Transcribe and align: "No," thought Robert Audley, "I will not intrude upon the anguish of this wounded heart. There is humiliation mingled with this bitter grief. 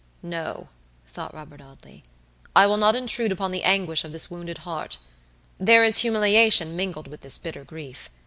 "No," 0.23 0.69
thought 1.05 1.31
Robert 1.31 1.61
Audley, 1.61 2.03
"I 2.55 2.65
will 2.65 2.77
not 2.77 2.95
intrude 2.95 3.31
upon 3.31 3.51
the 3.51 3.61
anguish 3.61 4.03
of 4.03 4.11
this 4.11 4.31
wounded 4.31 4.57
heart. 4.65 4.97
There 5.59 5.83
is 5.83 5.99
humiliation 5.99 6.75
mingled 6.75 7.07
with 7.07 7.21
this 7.21 7.37
bitter 7.37 7.63
grief. 7.63 8.09